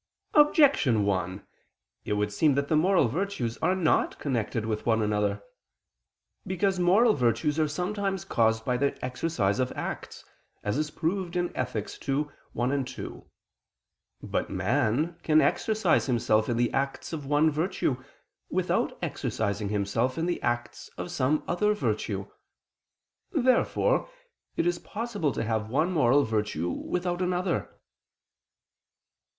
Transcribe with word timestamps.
Objection 0.33 1.05
1: 1.05 1.45
It 2.05 2.13
would 2.13 2.33
seem 2.33 2.55
that 2.55 2.69
the 2.69 2.75
moral 2.75 3.07
virtues 3.07 3.59
are 3.59 3.75
not 3.75 4.17
connected 4.17 4.65
with 4.65 4.83
one 4.83 4.99
another. 4.99 5.43
Because 6.47 6.79
moral 6.79 7.13
virtues 7.13 7.59
are 7.59 7.67
sometimes 7.67 8.25
caused 8.25 8.65
by 8.65 8.77
the 8.77 8.97
exercise 9.05 9.59
of 9.59 9.71
acts, 9.73 10.25
as 10.63 10.75
is 10.75 10.89
proved 10.89 11.35
in 11.35 11.55
Ethic. 11.55 11.87
ii, 12.09 12.25
1, 12.53 12.83
2. 12.83 13.29
But 14.23 14.49
man 14.49 15.19
can 15.21 15.39
exercise 15.39 16.07
himself 16.07 16.49
in 16.49 16.57
the 16.57 16.73
acts 16.73 17.13
of 17.13 17.27
one 17.27 17.51
virtue, 17.51 18.03
without 18.49 18.97
exercising 19.03 19.69
himself 19.69 20.17
in 20.17 20.25
the 20.25 20.41
acts 20.41 20.89
of 20.97 21.11
some 21.11 21.43
other 21.47 21.75
virtue. 21.75 22.25
Therefore 23.31 24.09
it 24.57 24.65
is 24.65 24.79
possible 24.79 25.31
to 25.31 25.43
have 25.43 25.69
one 25.69 25.91
moral 25.91 26.23
virtue 26.23 26.69
without 26.71 27.21
another. 27.21 27.69